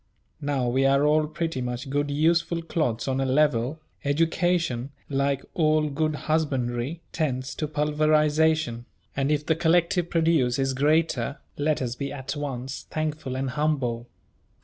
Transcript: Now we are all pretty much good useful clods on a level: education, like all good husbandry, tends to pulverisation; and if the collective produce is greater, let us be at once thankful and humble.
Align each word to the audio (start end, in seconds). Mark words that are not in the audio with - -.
Now 0.41 0.67
we 0.67 0.83
are 0.87 1.05
all 1.05 1.27
pretty 1.27 1.61
much 1.61 1.87
good 1.91 2.09
useful 2.09 2.63
clods 2.63 3.07
on 3.07 3.21
a 3.21 3.25
level: 3.27 3.79
education, 4.03 4.89
like 5.11 5.45
all 5.53 5.91
good 5.91 6.15
husbandry, 6.25 7.01
tends 7.11 7.53
to 7.53 7.67
pulverisation; 7.67 8.85
and 9.15 9.31
if 9.31 9.45
the 9.45 9.55
collective 9.55 10.09
produce 10.09 10.57
is 10.57 10.73
greater, 10.73 11.37
let 11.55 11.83
us 11.83 11.93
be 11.93 12.11
at 12.11 12.35
once 12.35 12.87
thankful 12.89 13.35
and 13.35 13.51
humble. 13.51 14.07